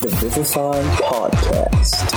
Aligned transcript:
The 0.00 0.08
Vivify 0.08 0.82
Podcast. 0.96 2.12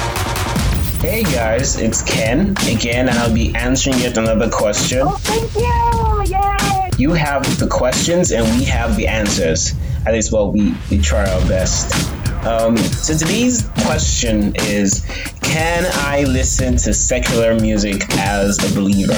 Hey 1.02 1.24
guys, 1.24 1.78
it's 1.79 2.02
Ken 2.02 2.52
again, 2.67 3.08
and 3.08 3.17
I'll 3.17 3.33
be 3.33 3.55
answering 3.55 4.00
yet 4.00 4.17
another 4.17 4.50
question. 4.50 5.00
Oh, 5.04 5.12
thank 5.12 5.55
you! 5.55 6.36
Yay! 6.38 6.89
You 6.97 7.13
have 7.13 7.57
the 7.57 7.68
questions, 7.68 8.34
and 8.34 8.46
we 8.57 8.65
have 8.65 8.97
the 8.97 9.07
answers. 9.07 9.73
At 10.05 10.12
least, 10.12 10.34
well, 10.34 10.52
we, 10.52 10.76
we 10.92 11.00
try 11.00 11.29
our 11.31 11.47
best. 11.47 11.94
Um, 12.46 12.76
so 12.76 13.18
today's 13.18 13.70
question 13.86 14.55
is 14.57 15.05
Can 15.41 15.86
I 16.05 16.23
listen 16.23 16.75
to 16.75 16.93
secular 16.93 17.55
music 17.55 18.04
as 18.18 18.59
a 18.59 18.75
believer? 18.75 19.18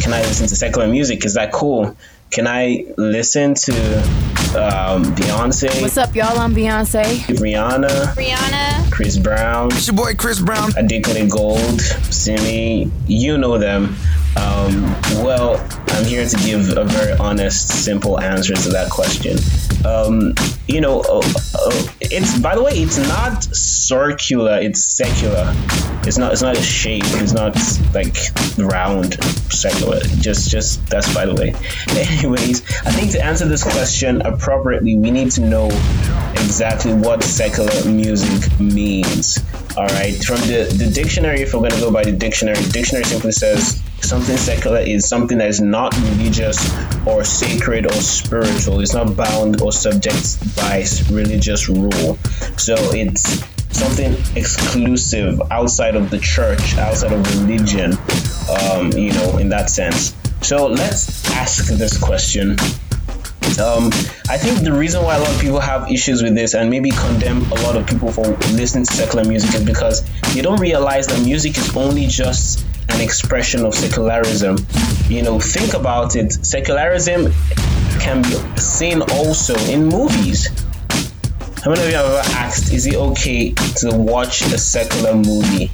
Can 0.00 0.12
I 0.12 0.22
listen 0.22 0.48
to 0.48 0.56
secular 0.56 0.88
music? 0.88 1.24
Is 1.24 1.34
that 1.34 1.52
cool? 1.52 1.96
Can 2.30 2.48
I 2.48 2.86
listen 2.96 3.54
to 3.54 4.29
um, 4.56 5.04
Beyonce, 5.14 5.80
What's 5.80 5.96
up, 5.96 6.14
y'all? 6.14 6.38
I'm 6.38 6.54
Beyonce. 6.54 7.02
Rihanna, 7.38 8.14
Rihanna. 8.14 8.90
Chris 8.90 9.16
Brown, 9.16 9.68
It's 9.72 9.86
your 9.86 9.96
boy 9.96 10.14
Chris 10.14 10.40
Brown. 10.40 10.70
Adekunle 10.72 11.30
Gold, 11.30 11.80
Simi, 12.12 12.90
you 13.06 13.38
know 13.38 13.58
them. 13.58 13.94
Um, 14.36 14.82
well, 15.24 15.64
I'm 15.88 16.04
here 16.04 16.26
to 16.26 16.36
give 16.38 16.76
a 16.76 16.84
very 16.84 17.12
honest, 17.18 17.68
simple 17.68 18.20
answer 18.20 18.54
to 18.54 18.68
that 18.70 18.90
question. 18.90 19.36
Um, 19.84 20.34
you 20.66 20.80
know, 20.80 21.00
uh, 21.00 21.18
uh, 21.18 21.86
it's 22.00 22.38
by 22.38 22.54
the 22.54 22.62
way, 22.62 22.72
it's 22.72 22.98
not 22.98 23.42
circular; 23.44 24.58
it's 24.60 24.84
secular. 24.84 25.52
It's 26.06 26.18
not. 26.18 26.32
It's 26.32 26.42
not 26.42 26.56
a 26.56 26.62
shape. 26.62 27.04
It's 27.04 27.32
not 27.32 27.56
like 27.94 28.16
round, 28.58 29.14
secular. 29.52 30.00
Just, 30.20 30.50
just 30.50 30.86
that's 30.88 31.12
by 31.14 31.26
the 31.26 31.34
way. 31.34 31.54
Anyways, 32.00 32.62
I 32.86 32.92
think 32.92 33.12
to 33.12 33.24
answer 33.24 33.46
this 33.46 33.62
question 33.62 34.22
appropriately, 34.22 34.96
we 34.96 35.10
need 35.10 35.30
to 35.32 35.40
know 35.40 35.66
exactly 36.32 36.92
what 36.92 37.22
secular 37.22 37.84
music 37.84 38.58
means. 38.60 39.38
All 39.76 39.86
right, 39.86 40.14
from 40.24 40.40
the 40.42 40.72
the 40.76 40.90
dictionary, 40.92 41.40
if 41.42 41.54
we're 41.54 41.68
to 41.68 41.80
go 41.80 41.90
by 41.90 42.04
the 42.04 42.12
dictionary, 42.12 42.60
the 42.60 42.72
dictionary 42.72 43.04
simply 43.04 43.32
says 43.32 43.82
something 44.02 44.36
secular 44.36 44.80
is 44.80 45.08
something 45.08 45.38
that 45.38 45.48
is 45.48 45.60
not 45.60 45.96
religious 45.96 46.58
or 47.06 47.24
sacred 47.24 47.86
or 47.86 47.92
spiritual. 47.92 48.80
It's 48.80 48.94
not 48.94 49.16
bound 49.16 49.60
or 49.60 49.72
subject 49.72 50.56
by 50.56 50.84
religious 51.10 51.68
rule. 51.68 52.16
So 52.56 52.74
it's 52.92 53.44
something 53.70 54.12
exclusive 54.36 55.40
outside 55.50 55.96
of 55.96 56.10
the 56.10 56.18
church, 56.18 56.76
outside 56.76 57.12
of 57.12 57.40
religion, 57.40 57.92
um, 58.50 58.92
you 58.92 59.12
know, 59.12 59.38
in 59.38 59.48
that 59.50 59.70
sense. 59.70 60.14
So 60.42 60.66
let's 60.66 61.30
ask 61.30 61.66
this 61.68 61.98
question. 61.98 62.56
Um, 63.60 63.86
I 64.28 64.38
think 64.38 64.60
the 64.60 64.72
reason 64.72 65.02
why 65.02 65.16
a 65.16 65.20
lot 65.20 65.30
of 65.30 65.40
people 65.40 65.60
have 65.60 65.90
issues 65.90 66.22
with 66.22 66.34
this 66.34 66.54
and 66.54 66.70
maybe 66.70 66.90
condemn 66.90 67.42
a 67.50 67.56
lot 67.56 67.76
of 67.76 67.86
people 67.86 68.12
for 68.12 68.22
listening 68.52 68.84
to 68.84 68.92
secular 68.92 69.24
music 69.24 69.54
is 69.54 69.64
because 69.64 70.02
they 70.34 70.40
don't 70.40 70.60
realize 70.60 71.06
that 71.08 71.22
music 71.24 71.58
is 71.58 71.76
only 71.76 72.06
just 72.06 72.64
an 72.90 73.00
expression 73.00 73.64
of 73.64 73.74
secularism. 73.74 74.56
You 75.08 75.22
know, 75.22 75.38
think 75.40 75.74
about 75.74 76.16
it. 76.16 76.32
Secularism 76.32 77.32
can 78.00 78.22
be 78.22 78.60
seen 78.60 79.02
also 79.02 79.54
in 79.70 79.86
movies. 79.86 80.48
How 81.62 81.70
many 81.70 81.82
of 81.82 81.90
you 81.90 81.96
have 81.96 82.06
ever 82.06 82.28
asked, 82.36 82.72
is 82.72 82.86
it 82.86 82.94
okay 82.94 83.52
to 83.52 83.94
watch 83.94 84.40
a 84.42 84.58
secular 84.58 85.14
movie? 85.14 85.70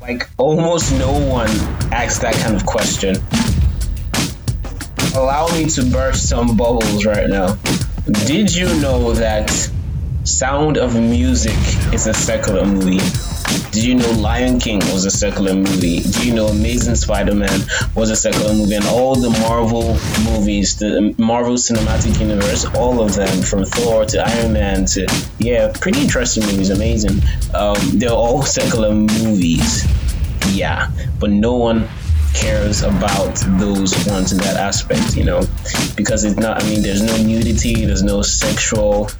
Like, 0.00 0.28
almost 0.36 0.92
no 0.92 1.12
one 1.12 1.48
asks 1.92 2.18
that 2.18 2.34
kind 2.34 2.54
of 2.54 2.66
question. 2.66 3.16
Allow 5.14 5.48
me 5.52 5.66
to 5.70 5.84
burst 5.86 6.28
some 6.28 6.56
bubbles 6.56 7.04
right 7.04 7.28
now. 7.28 7.56
Did 8.26 8.54
you 8.54 8.66
know 8.80 9.12
that 9.14 9.70
Sound 10.30 10.78
of 10.78 10.94
Music 10.94 11.58
is 11.92 12.06
a 12.06 12.14
secular 12.14 12.64
movie? 12.64 13.00
Did 13.72 13.84
you 13.84 13.96
know 13.96 14.10
Lion 14.12 14.60
King 14.60 14.78
was 14.92 15.04
a 15.04 15.10
secular 15.10 15.54
movie? 15.54 16.00
Do 16.00 16.26
you 16.26 16.32
know 16.32 16.46
Amazing 16.46 16.94
Spider-Man 16.94 17.60
was 17.96 18.10
a 18.10 18.16
secular 18.16 18.54
movie? 18.54 18.76
And 18.76 18.84
all 18.86 19.16
the 19.16 19.30
Marvel 19.30 19.98
movies, 20.24 20.78
the 20.78 21.14
Marvel 21.18 21.54
Cinematic 21.54 22.20
Universe, 22.20 22.64
all 22.76 23.02
of 23.02 23.14
them, 23.16 23.42
from 23.42 23.64
Thor 23.64 24.04
to 24.06 24.18
Iron 24.24 24.52
Man 24.52 24.86
to 24.86 25.06
yeah, 25.38 25.72
pretty 25.80 26.00
interesting 26.00 26.44
movies, 26.46 26.70
amazing. 26.70 27.20
Um, 27.52 27.76
they're 27.98 28.10
all 28.10 28.42
secular 28.42 28.94
movies, 28.94 29.84
yeah, 30.54 30.90
but 31.18 31.30
no 31.30 31.56
one 31.56 31.88
cares 32.34 32.82
about 32.82 33.34
those 33.58 34.06
ones 34.06 34.32
in 34.32 34.38
that 34.38 34.56
aspect, 34.56 35.16
you 35.16 35.24
know, 35.24 35.40
because 35.96 36.24
it's 36.24 36.36
not. 36.36 36.62
I 36.62 36.66
mean, 36.68 36.82
there's 36.82 37.02
no 37.02 37.16
nudity, 37.16 37.84
there's 37.84 38.02
no 38.02 38.22
sexual. 38.22 39.10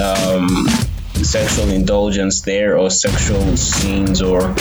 Um, 0.00 0.66
sexual 1.22 1.68
indulgence 1.68 2.40
there 2.40 2.78
or 2.78 2.90
sexual 2.90 3.56
scenes 3.56 4.22
or 4.22 4.54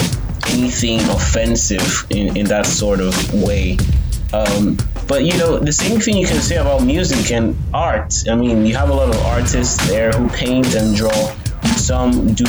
anything 0.50 1.00
offensive 1.10 2.06
in, 2.10 2.36
in 2.36 2.46
that 2.48 2.66
sort 2.66 3.00
of 3.00 3.34
way. 3.34 3.78
Um, 4.34 4.78
but 5.08 5.24
you 5.24 5.38
know, 5.38 5.58
the 5.58 5.72
same 5.72 6.00
thing 6.00 6.18
you 6.18 6.28
can 6.28 6.42
say 6.42 6.58
about 6.58 6.84
music 6.84 7.32
and 7.32 7.58
art. 7.74 8.14
I 8.30 8.36
mean, 8.36 8.66
you 8.66 8.76
have 8.76 8.90
a 8.90 8.94
lot 8.94 9.10
of 9.10 9.20
artists 9.26 9.88
there 9.88 10.12
who 10.12 10.30
paint 10.30 10.76
and 10.76 10.96
draw. 10.96 11.36
Some 11.78 12.34
do 12.34 12.46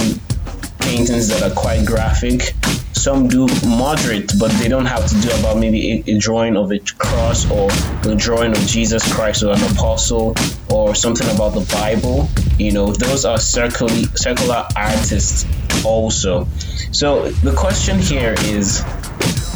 paintings 0.80 1.28
that 1.28 1.42
are 1.42 1.54
quite 1.54 1.86
graphic. 1.86 2.54
Some 2.92 3.28
do 3.28 3.46
moderate, 3.66 4.32
but 4.38 4.50
they 4.58 4.68
don't 4.68 4.84
have 4.84 5.06
to 5.06 5.14
do 5.20 5.30
about 5.40 5.56
maybe 5.56 6.04
a, 6.06 6.16
a 6.16 6.18
drawing 6.18 6.56
of 6.56 6.70
a 6.70 6.78
cross 6.98 7.50
or 7.50 7.70
a 8.10 8.14
drawing 8.14 8.52
of 8.52 8.58
Jesus 8.66 9.10
Christ 9.10 9.42
or 9.42 9.52
an 9.52 9.62
apostle 9.72 10.34
or 10.68 10.94
something 10.94 11.28
about 11.34 11.54
the 11.54 11.66
Bible. 11.72 12.28
You 12.60 12.72
know, 12.72 12.92
those 12.92 13.24
are 13.24 13.38
circular, 13.38 13.90
circular 14.16 14.68
artists 14.76 15.46
also. 15.82 16.46
So 16.92 17.30
the 17.30 17.54
question 17.54 17.98
here 17.98 18.34
is 18.40 18.82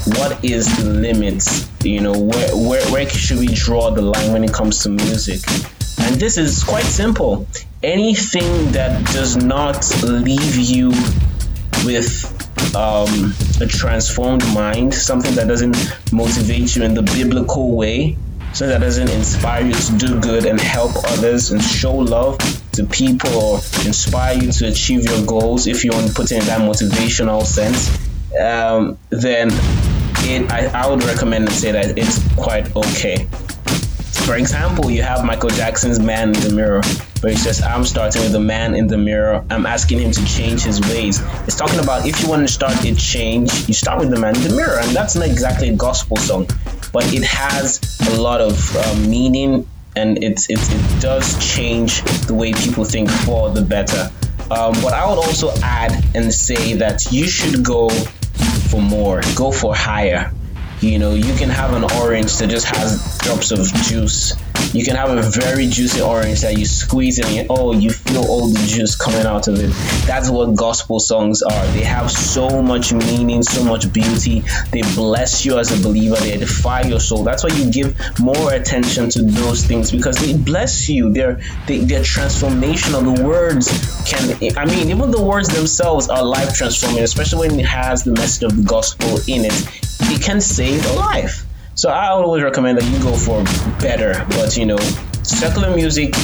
what 0.07 0.43
is 0.43 0.75
the 0.79 0.89
limits? 0.89 1.69
You 1.85 2.01
know, 2.01 2.19
where, 2.19 2.57
where, 2.57 2.91
where 2.91 3.07
should 3.11 3.41
we 3.41 3.49
draw 3.49 3.91
the 3.91 4.01
line 4.01 4.33
when 4.33 4.43
it 4.43 4.55
comes 4.55 4.83
to 4.85 4.89
music? 4.89 5.43
And 5.99 6.17
this 6.17 6.39
is 6.39 6.65
quite 6.65 6.87
simple. 6.87 7.47
Anything 7.83 8.73
that 8.73 9.05
does 9.13 9.37
not 9.37 9.85
leave 10.03 10.57
you 10.57 10.89
with 11.85 12.25
um, 12.75 13.35
a 13.61 13.67
transformed 13.67 14.47
mind, 14.55 14.95
something 14.95 15.35
that 15.35 15.47
doesn't 15.47 15.77
motivate 16.11 16.75
you 16.75 16.85
in 16.85 16.95
the 16.95 17.03
biblical 17.03 17.77
way, 17.77 18.17
something 18.55 18.69
that 18.69 18.81
doesn't 18.81 19.11
inspire 19.11 19.67
you 19.67 19.75
to 19.75 19.99
do 19.99 20.21
good 20.23 20.47
and 20.47 20.59
help 20.59 20.93
others 21.05 21.51
and 21.51 21.63
show 21.63 21.95
love 21.95 22.39
to 22.75 22.85
people 22.85 23.33
or 23.35 23.57
inspire 23.85 24.37
you 24.37 24.53
to 24.53 24.69
achieve 24.69 25.05
your 25.05 25.25
goals, 25.27 25.67
if 25.67 25.85
you 25.85 25.93
want 25.93 26.09
to 26.09 26.15
put 26.15 26.33
in 26.33 26.41
that 26.47 26.61
motivational 26.61 27.45
sense, 27.45 27.89
um, 28.41 28.99
then 29.11 29.49
it, 30.27 30.51
I, 30.51 30.67
I 30.67 30.89
would 30.89 31.03
recommend 31.05 31.47
and 31.47 31.55
say 31.55 31.73
that 31.73 31.97
it's 31.97 32.19
quite 32.35 32.75
okay. 32.75 33.27
For 34.25 34.37
example, 34.37 34.91
you 34.91 35.03
have 35.03 35.25
Michael 35.25 35.51
Jackson's 35.51 36.01
Man 36.01 36.35
in 36.35 36.41
the 36.41 36.55
Mirror, 36.55 36.81
where 37.21 37.33
he 37.33 37.39
says, 37.39 37.63
I'm 37.63 37.85
starting 37.85 38.23
with 38.23 38.33
the 38.33 38.41
man 38.41 38.75
in 38.75 38.87
the 38.87 38.97
mirror. 38.97 39.45
I'm 39.51 39.67
asking 39.67 39.99
him 39.99 40.13
to 40.13 40.25
change 40.25 40.63
his 40.63 40.81
ways. 40.81 41.21
It's 41.47 41.57
talking 41.57 41.79
about 41.79 42.07
if 42.07 42.23
you 42.23 42.29
want 42.31 42.47
to 42.47 42.53
start 42.53 42.83
a 42.85 42.95
change, 42.95 43.69
you 43.69 43.75
start 43.75 44.01
with 44.01 44.11
the 44.11 44.19
man 44.19 44.35
in 44.37 44.43
the 44.43 44.57
mirror. 44.57 44.79
And 44.81 44.97
that's 44.97 45.15
not 45.15 45.27
exactly 45.27 45.69
a 45.69 45.77
gospel 45.77 46.17
song, 46.17 46.49
but 46.93 47.13
it 47.13 47.23
has 47.23 47.81
a 48.09 48.21
lot 48.21 48.41
of 48.41 48.77
uh, 48.77 48.97
meaning 49.07 49.69
and 49.97 50.23
it, 50.23 50.47
it, 50.51 50.59
it 50.61 51.01
does 51.01 51.39
change 51.45 52.03
the 52.27 52.35
way 52.35 52.53
people 52.53 52.85
think 52.85 53.11
for 53.11 53.51
the 53.51 53.63
better. 53.63 54.11
Um, 54.51 54.75
but 54.83 54.93
I 54.93 55.09
would 55.09 55.19
also 55.19 55.53
add 55.63 56.05
and 56.15 56.33
say 56.33 56.75
that 56.75 57.11
you 57.11 57.27
should 57.27 57.65
go 57.65 57.89
for 58.71 58.81
more, 58.81 59.23
go 59.35 59.51
for 59.51 59.75
higher. 59.75 60.33
You 60.81 60.99
know, 60.99 61.15
you 61.15 61.35
can 61.35 61.49
have 61.49 61.73
an 61.73 61.85
orange 61.99 62.37
that 62.39 62.51
just 62.51 62.67
has 62.67 63.19
drops 63.19 63.53
of 63.53 63.67
juice. 63.85 64.35
You 64.73 64.85
can 64.85 64.97
have 64.97 65.11
a 65.11 65.23
very 65.23 65.67
juicy 65.67 66.01
orange 66.01 66.41
that 66.41 66.59
you 66.59 66.65
squeeze 66.65 67.19
and 67.19 67.47
oh, 67.51 67.73
you 67.73 67.91
feel 67.91 68.25
all 68.25 68.49
the 68.49 68.67
juice 68.67 68.97
coming 68.97 69.27
out 69.27 69.49
of 69.49 69.59
it. 69.59 69.71
That's 70.07 70.31
what 70.31 70.55
gospel 70.57 70.99
songs 70.99 71.43
are. 71.43 71.67
They 71.69 71.85
have 71.85 72.11
so 72.11 72.63
much 72.63 72.93
meaning, 72.93 73.43
so 73.43 73.65
much 73.65 73.93
beauty. 73.93 74.43
They 74.73 74.83
bless 74.95 75.45
you 75.45 75.59
as 75.59 75.79
a 75.79 75.83
believer. 75.83 76.17
They 76.17 76.33
edify 76.33 76.83
your 76.83 77.01
soul. 77.01 77.25
That's 77.25 77.45
why 77.45 77.51
you 77.51 77.71
give 77.71 77.97
more 78.19 78.53
attention 78.53 79.11
to 79.11 79.23
those 79.23 79.65
things 79.65 79.91
because 79.91 80.17
they 80.17 80.37
bless 80.37 80.89
you. 80.89 81.13
They're 81.13 81.41
they, 81.67 81.79
they're 81.79 82.03
transformational. 82.03 83.17
The 83.17 83.25
words 83.25 83.69
can, 84.05 84.59
I 84.59 84.65
mean, 84.65 84.91
even 84.91 85.11
the 85.11 85.23
words 85.23 85.49
themselves 85.49 86.09
are 86.09 86.25
life 86.25 86.55
transforming, 86.55 87.03
especially 87.03 87.49
when 87.49 87.61
it 87.61 87.67
has 87.67 88.05
the 88.05 88.13
message 88.13 88.45
of 88.45 88.57
the 88.57 88.63
gospel 88.63 89.19
in 89.27 89.45
it. 89.45 89.69
It 90.01 90.23
can 90.23 90.41
save 90.41 90.85
a 90.87 90.93
life. 90.95 91.44
So 91.77 91.91
I 91.91 92.09
always 92.09 92.43
recommend 92.43 92.79
that 92.79 92.85
you 92.85 93.03
go 93.03 93.17
for 93.17 93.43
better, 93.81 94.25
but 94.31 94.57
you 94.57 94.65
know, 94.65 94.77
secular 95.23 95.75
music 95.75 96.15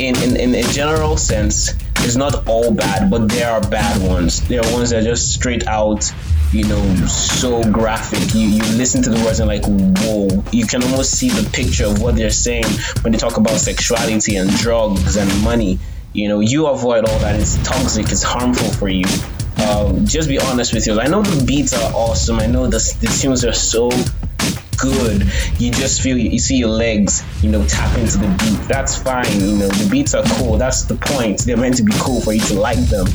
in, 0.00 0.16
in, 0.22 0.36
in 0.36 0.54
a 0.54 0.62
general 0.72 1.16
sense 1.16 1.70
is 2.00 2.16
not 2.16 2.48
all 2.48 2.72
bad, 2.72 3.08
but 3.08 3.28
there 3.28 3.50
are 3.50 3.60
bad 3.60 4.02
ones. 4.02 4.46
There 4.48 4.60
are 4.60 4.72
ones 4.72 4.90
that 4.90 5.00
are 5.00 5.04
just 5.04 5.32
straight 5.32 5.66
out, 5.68 6.10
you 6.52 6.64
know, 6.66 6.82
so 7.06 7.62
graphic. 7.70 8.34
You 8.34 8.48
you 8.48 8.62
listen 8.76 9.00
to 9.04 9.10
the 9.10 9.24
words 9.24 9.38
and 9.38 9.46
like, 9.48 9.64
whoa, 9.64 10.42
you 10.50 10.66
can 10.66 10.82
almost 10.82 11.12
see 11.12 11.28
the 11.28 11.48
picture 11.50 11.86
of 11.86 12.02
what 12.02 12.16
they're 12.16 12.30
saying 12.30 12.64
when 13.02 13.12
they 13.12 13.18
talk 13.18 13.36
about 13.36 13.58
sexuality 13.58 14.36
and 14.36 14.50
drugs 14.56 15.16
and 15.16 15.30
money. 15.44 15.78
you 16.12 16.28
know, 16.28 16.40
you 16.40 16.66
avoid 16.66 17.04
all 17.04 17.18
that. 17.20 17.38
It's 17.38 17.56
toxic. 17.62 18.10
It's 18.10 18.24
harmful 18.24 18.70
for 18.72 18.88
you. 18.88 19.04
Um, 19.68 20.06
just 20.06 20.28
be 20.28 20.38
honest 20.38 20.74
with 20.74 20.86
you. 20.86 20.98
I 21.00 21.06
know 21.06 21.22
the 21.22 21.44
beats 21.44 21.74
are 21.74 21.92
awesome. 21.94 22.40
I 22.40 22.46
know 22.46 22.66
the, 22.66 22.78
the 23.00 23.06
tunes 23.06 23.44
are 23.44 23.52
so 23.52 23.90
good. 24.80 25.30
You 25.58 25.70
just 25.70 26.00
feel 26.00 26.16
you 26.16 26.38
see 26.38 26.56
your 26.56 26.68
legs, 26.70 27.22
you 27.42 27.50
know, 27.50 27.64
tap 27.66 27.96
into 27.98 28.18
the 28.18 28.28
beat. 28.38 28.68
That's 28.68 28.96
fine. 28.96 29.30
You 29.40 29.56
know, 29.56 29.68
the 29.68 29.88
beats 29.90 30.14
are 30.14 30.24
cool. 30.38 30.56
That's 30.56 30.82
the 30.84 30.94
point. 30.94 31.40
They're 31.40 31.56
meant 31.56 31.76
to 31.76 31.82
be 31.82 31.92
cool 31.96 32.20
for 32.20 32.32
you 32.32 32.40
to 32.40 32.54
like 32.54 32.78
them. 32.88 33.06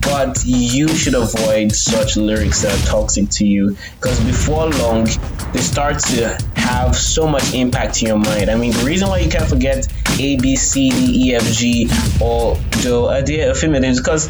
But 0.00 0.42
you 0.44 0.88
should 0.88 1.14
avoid 1.14 1.72
such 1.72 2.16
lyrics 2.16 2.62
that 2.62 2.72
are 2.72 2.86
toxic 2.86 3.28
to 3.30 3.46
you 3.46 3.76
because 3.96 4.20
before 4.24 4.68
long 4.68 5.08
they 5.52 5.60
start 5.60 5.98
to 5.98 6.38
have 6.54 6.94
so 6.94 7.26
much 7.26 7.54
impact 7.54 8.00
in 8.02 8.08
your 8.08 8.18
mind. 8.18 8.50
I 8.50 8.54
mean, 8.54 8.72
the 8.72 8.84
reason 8.84 9.08
why 9.08 9.18
you 9.18 9.30
can't 9.30 9.48
forget 9.48 9.86
A, 10.18 10.36
B, 10.36 10.56
C, 10.56 10.90
D, 10.90 11.30
E, 11.30 11.34
F, 11.34 11.44
G, 11.52 11.88
or 12.20 12.54
the 12.82 13.08
idea 13.10 13.50
of 13.50 13.62
is 13.62 14.00
because 14.00 14.28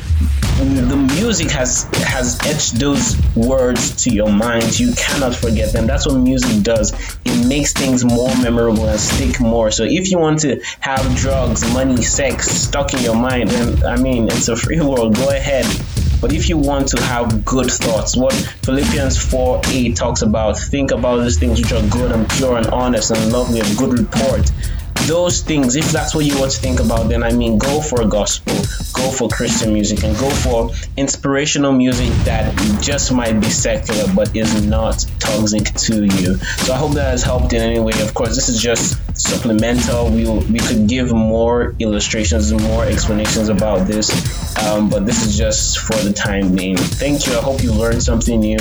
the 0.60 0.96
music 0.96 1.50
has 1.50 1.84
has 1.94 2.38
etched 2.44 2.74
those 2.78 3.16
words 3.34 4.04
to 4.04 4.10
your 4.10 4.30
mind. 4.30 4.78
You 4.78 4.92
cannot 4.94 5.34
forget 5.34 5.72
them. 5.72 5.86
That's 5.86 6.06
what 6.06 6.16
music 6.16 6.62
does. 6.62 6.92
It 7.24 7.46
makes 7.46 7.72
things 7.72 8.04
more 8.04 8.28
memorable 8.36 8.86
and 8.86 9.00
stick 9.00 9.40
more. 9.40 9.70
So 9.70 9.84
if 9.84 10.10
you 10.10 10.18
want 10.18 10.40
to 10.40 10.60
have 10.80 11.16
drugs, 11.16 11.62
money, 11.72 12.02
sex 12.02 12.50
stuck 12.50 12.92
in 12.94 13.00
your 13.02 13.16
mind, 13.16 13.50
then 13.50 13.84
I 13.84 13.96
mean 13.96 14.28
it's 14.28 14.48
a 14.48 14.56
free 14.56 14.80
world. 14.80 15.16
Go 15.16 15.30
ahead. 15.30 15.66
But 16.20 16.34
if 16.34 16.50
you 16.50 16.58
want 16.58 16.88
to 16.88 17.02
have 17.04 17.46
good 17.46 17.70
thoughts, 17.70 18.14
what 18.14 18.34
Philippians 18.62 19.16
4 19.16 19.62
8 19.66 19.96
talks 19.96 20.20
about, 20.20 20.58
think 20.58 20.90
about 20.90 21.16
those 21.16 21.38
things 21.38 21.60
which 21.62 21.72
are 21.72 21.86
good 21.88 22.12
and 22.12 22.28
pure 22.28 22.58
and 22.58 22.66
honest 22.66 23.10
and 23.10 23.32
lovely, 23.32 23.60
of 23.60 23.76
good 23.78 23.98
report 23.98 24.52
those 25.10 25.42
things, 25.42 25.74
if 25.74 25.90
that's 25.90 26.14
what 26.14 26.24
you 26.24 26.38
want 26.38 26.52
to 26.52 26.60
think 26.60 26.78
about, 26.78 27.08
then 27.08 27.24
I 27.24 27.32
mean, 27.32 27.58
go 27.58 27.80
for 27.80 28.06
gospel, 28.06 28.54
go 28.92 29.10
for 29.10 29.28
Christian 29.28 29.72
music, 29.72 30.04
and 30.04 30.16
go 30.16 30.30
for 30.30 30.70
inspirational 30.96 31.72
music 31.72 32.10
that 32.24 32.54
just 32.80 33.12
might 33.12 33.40
be 33.40 33.50
secular 33.50 34.04
but 34.14 34.34
is 34.36 34.64
not 34.64 35.04
toxic 35.18 35.64
to 35.86 36.04
you. 36.04 36.36
So 36.62 36.72
I 36.72 36.76
hope 36.76 36.92
that 36.92 37.10
has 37.10 37.24
helped 37.24 37.52
in 37.52 37.60
any 37.60 37.80
way. 37.80 37.92
Of 38.00 38.14
course, 38.14 38.36
this 38.36 38.48
is 38.48 38.62
just 38.62 38.96
supplemental. 39.18 40.10
We 40.10 40.28
we 40.54 40.60
could 40.60 40.86
give 40.86 41.12
more 41.12 41.74
illustrations 41.80 42.52
and 42.52 42.62
more 42.62 42.84
explanations 42.84 43.48
about 43.48 43.88
this, 43.88 44.06
um, 44.64 44.88
but 44.88 45.06
this 45.06 45.26
is 45.26 45.36
just 45.36 45.80
for 45.80 45.96
the 46.06 46.12
time 46.12 46.54
being. 46.54 46.76
Thank 46.76 47.26
you. 47.26 47.32
I 47.32 47.42
hope 47.42 47.64
you 47.64 47.72
learned 47.72 48.02
something 48.02 48.38
new. 48.38 48.58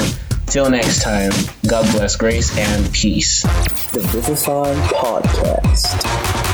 Till 0.50 0.68
next 0.72 1.04
time, 1.04 1.30
God 1.68 1.86
bless, 1.92 2.16
grace, 2.16 2.58
and 2.58 2.92
peace. 2.92 3.44
The 3.92 4.00
Business 4.12 4.48
On 4.48 4.76
Podcast. 4.88 6.49